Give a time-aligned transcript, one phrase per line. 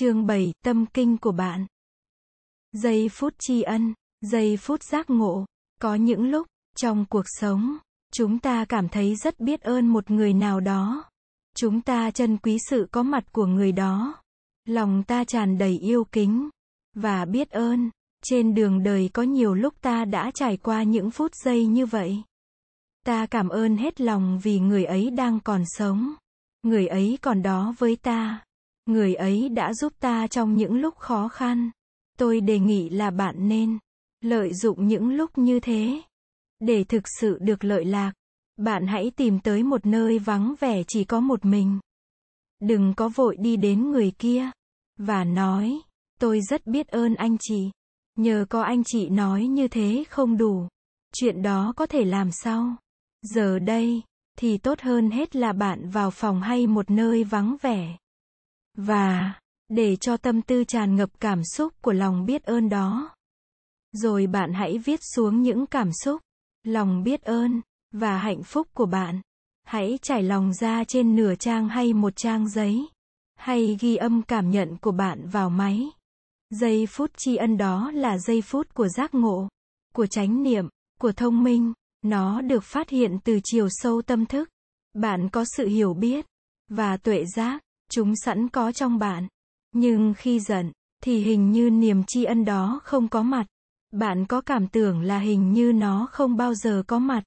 [0.00, 1.66] Chương 7, tâm kinh của bạn.
[2.72, 5.44] Giây phút tri ân, giây phút giác ngộ.
[5.80, 7.76] Có những lúc, trong cuộc sống,
[8.12, 11.04] chúng ta cảm thấy rất biết ơn một người nào đó.
[11.56, 14.22] Chúng ta trân quý sự có mặt của người đó.
[14.64, 16.48] Lòng ta tràn đầy yêu kính
[16.94, 17.90] và biết ơn.
[18.24, 22.22] Trên đường đời có nhiều lúc ta đã trải qua những phút giây như vậy.
[23.06, 26.14] Ta cảm ơn hết lòng vì người ấy đang còn sống.
[26.62, 28.45] Người ấy còn đó với ta.
[28.86, 31.70] Người ấy đã giúp ta trong những lúc khó khăn.
[32.18, 33.78] Tôi đề nghị là bạn nên
[34.20, 36.02] lợi dụng những lúc như thế.
[36.60, 38.12] Để thực sự được lợi lạc,
[38.56, 41.78] bạn hãy tìm tới một nơi vắng vẻ chỉ có một mình.
[42.60, 44.50] Đừng có vội đi đến người kia
[44.98, 45.80] và nói,
[46.20, 47.70] tôi rất biết ơn anh chị.
[48.16, 50.68] Nhờ có anh chị nói như thế không đủ.
[51.14, 52.76] Chuyện đó có thể làm sau.
[53.22, 54.02] Giờ đây,
[54.38, 57.96] thì tốt hơn hết là bạn vào phòng hay một nơi vắng vẻ.
[58.76, 59.32] Và,
[59.68, 63.14] để cho tâm tư tràn ngập cảm xúc của lòng biết ơn đó.
[63.92, 66.20] Rồi bạn hãy viết xuống những cảm xúc,
[66.62, 67.60] lòng biết ơn,
[67.92, 69.20] và hạnh phúc của bạn.
[69.64, 72.88] Hãy trải lòng ra trên nửa trang hay một trang giấy.
[73.34, 75.90] Hay ghi âm cảm nhận của bạn vào máy.
[76.50, 79.48] Giây phút tri ân đó là giây phút của giác ngộ,
[79.94, 80.68] của chánh niệm,
[81.00, 81.72] của thông minh.
[82.02, 84.48] Nó được phát hiện từ chiều sâu tâm thức.
[84.94, 86.26] Bạn có sự hiểu biết
[86.68, 89.28] và tuệ giác Chúng sẵn có trong bạn.
[89.72, 93.46] Nhưng khi giận, thì hình như niềm tri ân đó không có mặt.
[93.92, 97.22] Bạn có cảm tưởng là hình như nó không bao giờ có mặt.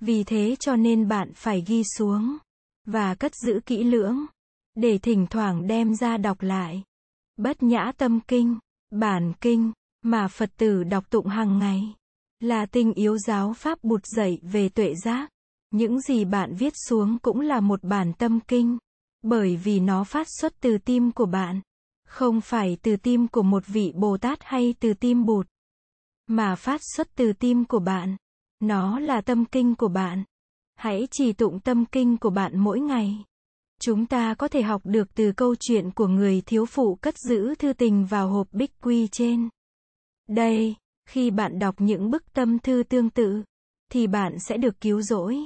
[0.00, 2.36] Vì thế cho nên bạn phải ghi xuống
[2.86, 4.26] và cất giữ kỹ lưỡng
[4.74, 6.82] để thỉnh thoảng đem ra đọc lại.
[7.36, 8.58] Bất nhã tâm kinh,
[8.90, 9.72] bản kinh
[10.02, 11.94] mà Phật tử đọc tụng hàng ngày
[12.40, 15.30] là tinh yếu giáo pháp bụt dạy về tuệ giác.
[15.70, 18.78] Những gì bạn viết xuống cũng là một bản tâm kinh.
[19.22, 21.60] Bởi vì nó phát xuất từ tim của bạn,
[22.06, 25.46] không phải từ tim của một vị Bồ Tát hay từ tim Bụt,
[26.26, 28.16] mà phát xuất từ tim của bạn.
[28.60, 30.24] Nó là tâm kinh của bạn.
[30.74, 33.24] Hãy trì tụng tâm kinh của bạn mỗi ngày.
[33.80, 37.54] Chúng ta có thể học được từ câu chuyện của người thiếu phụ cất giữ
[37.54, 39.48] thư tình vào hộp bích quy trên.
[40.28, 40.76] Đây,
[41.08, 43.42] khi bạn đọc những bức tâm thư tương tự,
[43.92, 45.38] thì bạn sẽ được cứu rỗi.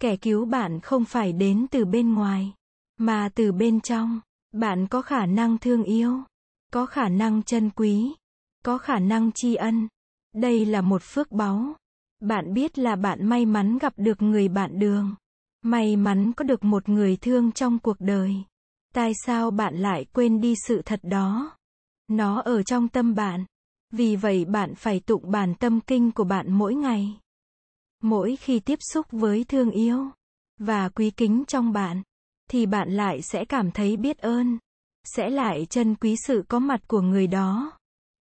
[0.00, 2.52] Kẻ cứu bạn không phải đến từ bên ngoài,
[2.98, 4.20] mà từ bên trong,
[4.52, 6.22] bạn có khả năng thương yêu,
[6.72, 8.14] có khả năng trân quý,
[8.64, 9.88] có khả năng tri ân.
[10.34, 11.74] Đây là một phước báu.
[12.20, 15.14] Bạn biết là bạn may mắn gặp được người bạn đường.
[15.62, 18.34] May mắn có được một người thương trong cuộc đời.
[18.94, 21.56] Tại sao bạn lại quên đi sự thật đó?
[22.08, 23.44] Nó ở trong tâm bạn.
[23.90, 27.18] Vì vậy bạn phải tụng bản tâm kinh của bạn mỗi ngày.
[28.02, 30.10] Mỗi khi tiếp xúc với thương yêu
[30.58, 32.02] và quý kính trong bạn,
[32.50, 34.58] thì bạn lại sẽ cảm thấy biết ơn,
[35.04, 37.72] sẽ lại trân quý sự có mặt của người đó.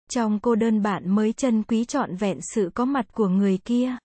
[0.10, 3.98] Trong cô đơn bạn mới trân quý trọn vẹn sự có mặt của người kia.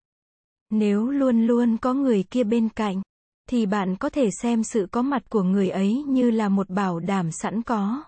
[0.71, 3.03] Nếu luôn luôn có người kia bên cạnh,
[3.49, 7.01] thì bạn có thể xem sự có mặt của người ấy như là một bảo
[7.01, 8.05] đảm sẵn có.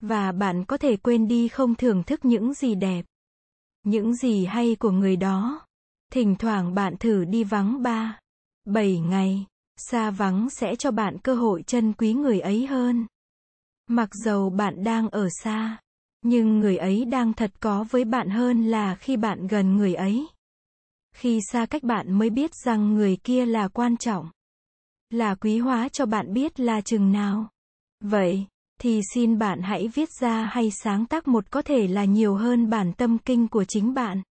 [0.00, 3.04] Và bạn có thể quên đi không thưởng thức những gì đẹp,
[3.82, 5.66] những gì hay của người đó.
[6.12, 8.18] Thỉnh thoảng bạn thử đi vắng ba,
[8.64, 9.46] bảy ngày,
[9.88, 13.06] Xa vắng sẽ cho bạn cơ hội trân quý người ấy hơn.
[13.86, 15.78] Mặc dầu bạn đang ở xa,
[16.22, 20.26] nhưng người ấy đang thật có với bạn hơn là khi bạn gần người ấy.
[21.14, 24.30] Khi xa cách bạn mới biết rằng người kia là quan trọng,
[25.10, 27.48] là quý hóa cho bạn biết là chừng nào.
[28.00, 28.46] Vậy,
[28.80, 32.70] thì xin bạn hãy viết ra hay sáng tác một có thể là nhiều hơn
[32.70, 34.22] bản tâm kinh của chính bạn.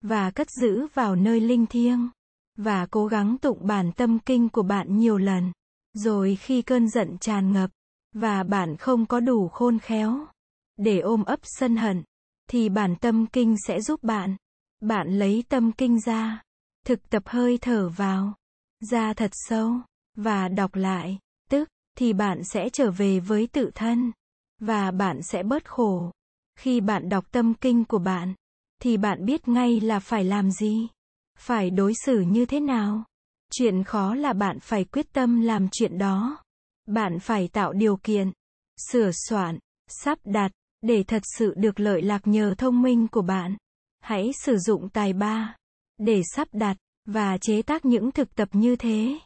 [0.00, 2.08] Và cất giữ vào nơi linh thiêng
[2.56, 5.52] và cố gắng tụng bản tâm kinh của bạn nhiều lần.
[5.94, 7.70] Rồi khi cơn giận tràn ngập,
[8.14, 10.26] và bạn không có đủ khôn khéo
[10.76, 12.02] để ôm ấp sân hận,
[12.50, 14.36] thì bản tâm kinh sẽ giúp bạn.
[14.80, 16.42] Bạn lấy tâm kinh ra,
[16.86, 18.34] thực tập hơi thở vào,
[18.80, 19.72] ra thật sâu,
[20.16, 21.18] và đọc lại,
[21.50, 24.12] tức, thì bạn sẽ trở về với tự thân,
[24.60, 26.10] và bạn sẽ bớt khổ.
[26.58, 28.34] Khi bạn đọc tâm kinh của bạn,
[28.82, 30.88] thì bạn biết ngay là phải làm gì
[31.38, 33.04] phải đối xử như thế nào.
[33.52, 36.38] Chuyện khó là bạn phải quyết tâm làm chuyện đó.
[36.86, 38.32] Bạn phải tạo điều kiện,
[38.90, 39.58] sửa soạn,
[39.88, 40.52] sắp đặt,
[40.82, 43.56] để thật sự được lợi lạc nhờ thông minh của bạn.
[44.00, 45.56] Hãy sử dụng tài ba,
[45.98, 46.76] để sắp đặt,
[47.06, 49.18] và chế tác những thực tập như thế.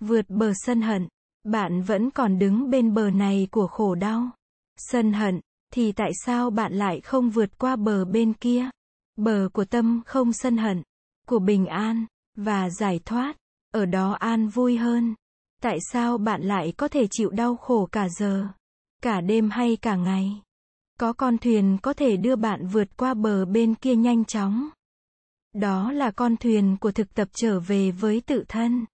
[0.00, 1.08] Vượt bờ sân hận,
[1.44, 4.30] bạn vẫn còn đứng bên bờ này của khổ đau.
[4.76, 5.40] Sân hận,
[5.72, 8.70] thì tại sao bạn lại không vượt qua bờ bên kia?
[9.16, 10.82] Bờ của tâm không sân hận
[11.26, 13.36] của bình an và giải thoát,
[13.72, 15.14] ở đó an vui hơn.
[15.62, 18.48] Tại sao bạn lại có thể chịu đau khổ cả giờ?
[19.02, 20.42] cả đêm hay cả ngày.
[20.98, 24.68] Có con thuyền có thể đưa bạn vượt qua bờ bên kia nhanh chóng.
[25.52, 28.84] Đó là con thuyền của thực tập trở về với tự thân.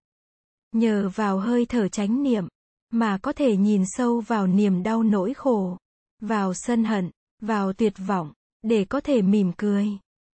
[0.71, 2.47] Nhờ vào hơi thở chánh niệm,
[2.89, 5.77] mà có thể nhìn sâu vào niềm đau nỗi khổ,
[6.21, 7.11] vào sân hận,
[7.41, 9.87] vào tuyệt vọng, để có thể mỉm cười.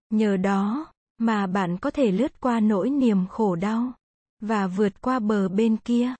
[0.10, 3.94] Nhờ đó, mà bạn có thể lướt qua nỗi niềm khổ đau,
[4.42, 6.14] và vượt qua bờ bên kia.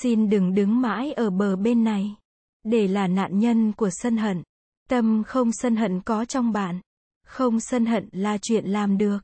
[0.00, 2.16] Xin đừng đứng mãi ở bờ bên này,
[2.64, 4.42] để là nạn nhân của sân hận.
[4.88, 6.80] Tâm không sân hận có trong bạn.
[7.26, 9.18] Không sân hận là chuyện làm được.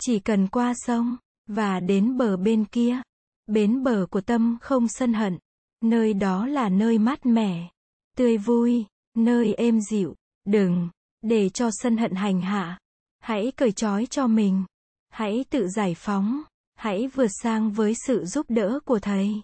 [0.00, 1.16] Chỉ cần qua sông,
[1.46, 3.00] và đến bờ bên kia.
[3.46, 5.38] Bến bờ của tâm không sân hận.
[5.82, 7.70] Nơi đó là nơi mát mẻ,
[8.16, 8.84] tươi vui,
[9.14, 10.14] nơi êm dịu.
[10.44, 10.88] Đừng,
[11.22, 12.78] để cho sân hận hành hạ.
[13.26, 14.64] Hãy cởi trói cho mình.
[15.08, 16.42] Hãy tự giải phóng.
[16.74, 19.42] Hãy vượt sang với sự giúp đỡ của thầy,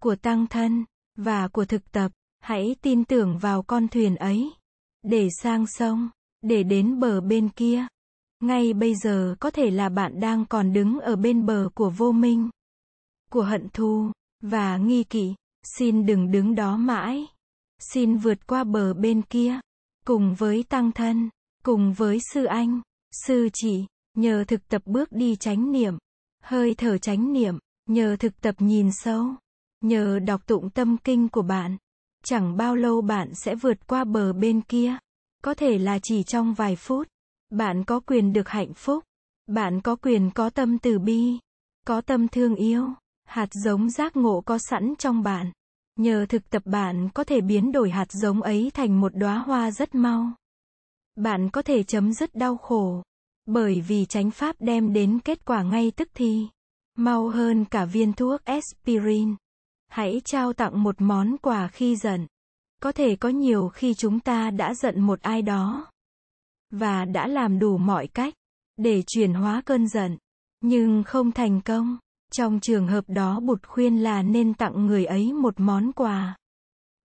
[0.00, 0.84] của tăng thân,
[1.16, 2.12] và của thực tập.
[2.40, 4.52] Hãy tin tưởng vào con thuyền ấy
[5.02, 6.10] để sang sông,
[6.42, 7.86] để đến bờ bên kia.
[8.40, 12.12] Ngay bây giờ có thể là bạn đang còn đứng ở bên bờ của vô
[12.12, 12.50] minh,
[13.30, 14.10] của hận thù,
[14.42, 15.34] và nghi kỵ.
[15.78, 17.26] Xin đừng đứng đó mãi.
[17.92, 19.60] Xin vượt qua bờ bên kia,
[20.06, 21.30] cùng với tăng thân,
[21.64, 22.80] cùng với sư anh,
[23.26, 25.98] sư chỉ nhờ thực tập bước đi chánh niệm,
[26.42, 29.26] hơi thở chánh niệm, nhờ thực tập nhìn sâu,
[29.80, 31.76] nhờ đọc tụng tâm kinh của bạn,
[32.26, 34.96] Chẳng bao lâu bạn sẽ vượt qua bờ bên kia.
[35.42, 37.08] Có thể là chỉ trong vài phút.
[37.50, 39.04] Bạn có quyền được hạnh phúc.
[39.46, 41.38] Bạn có quyền có tâm từ bi.
[41.86, 42.88] Có tâm thương yêu.
[43.24, 45.52] Hạt giống giác ngộ có sẵn trong bạn.
[45.96, 49.70] Nhờ thực tập bạn có thể biến đổi hạt giống ấy thành một đóa hoa
[49.70, 50.32] rất mau.
[51.16, 53.02] Bạn có thể chấm dứt đau khổ.
[53.46, 56.46] Bởi vì chánh pháp đem đến kết quả ngay tức thì.
[56.94, 59.34] Mau hơn cả viên thuốc aspirin.
[59.88, 62.26] Hãy trao tặng một món quà khi giận.
[62.82, 65.86] Có thể có nhiều khi chúng ta đã giận một ai đó.
[66.70, 68.34] Và đã làm đủ mọi cách
[68.76, 70.16] để chuyển hóa cơn giận.
[70.60, 71.98] Nhưng không thành công.
[72.32, 76.36] Trong trường hợp đó bụt khuyên là nên tặng người ấy một món quà.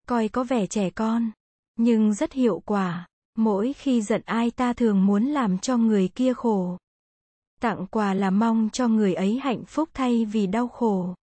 [0.06, 1.30] Coi có vẻ trẻ con.
[1.76, 3.06] Nhưng rất hiệu quả.
[3.38, 6.76] Mỗi khi giận ai ta thường muốn làm cho người kia khổ.
[7.60, 11.14] Tặng quà là mong cho người ấy hạnh phúc thay vì đau khổ.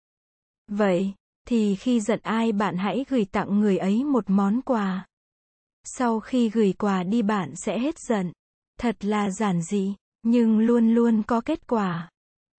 [0.69, 1.15] Vậy,
[1.49, 5.07] thì khi giận ai bạn hãy gửi tặng người ấy một món quà.
[5.85, 8.33] Sau khi gửi quà đi bạn sẽ hết giận.
[8.81, 12.11] Thật là giản dị, nhưng luôn luôn có kết quả.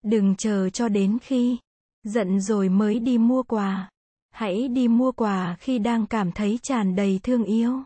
[0.02, 1.58] Đừng chờ cho đến khi
[2.04, 3.90] giận rồi mới đi mua quà.
[4.30, 7.84] Hãy đi mua quà khi đang cảm thấy tràn đầy thương yêu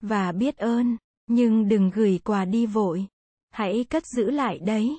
[0.00, 0.96] và biết ơn,
[1.26, 3.06] nhưng đừng gửi quà đi vội.
[3.50, 4.98] Hãy cất giữ lại đấy.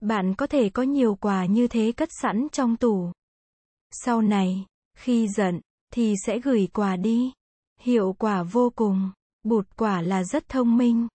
[0.00, 3.12] Bạn có thể có nhiều quà như thế cất sẵn trong tủ.
[3.90, 4.66] Sau này,
[4.96, 5.60] khi giận,
[5.92, 7.32] thì sẽ gửi quà đi.
[7.80, 9.10] Hiệu quả vô cùng.
[9.42, 11.08] Bụt quả là rất thông minh.